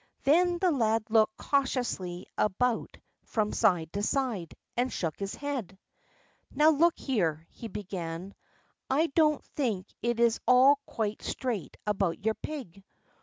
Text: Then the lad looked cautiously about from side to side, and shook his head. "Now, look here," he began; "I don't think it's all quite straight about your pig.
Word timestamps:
Then 0.23 0.57
the 0.57 0.71
lad 0.71 1.03
looked 1.11 1.37
cautiously 1.37 2.25
about 2.35 2.97
from 3.23 3.53
side 3.53 3.93
to 3.93 4.01
side, 4.01 4.55
and 4.75 4.91
shook 4.91 5.19
his 5.19 5.35
head. 5.35 5.77
"Now, 6.49 6.71
look 6.71 6.97
here," 6.97 7.45
he 7.51 7.67
began; 7.67 8.33
"I 8.89 9.11
don't 9.13 9.45
think 9.55 9.85
it's 10.01 10.39
all 10.47 10.79
quite 10.87 11.21
straight 11.21 11.77
about 11.85 12.17
your 12.25 12.33
pig. 12.33 12.83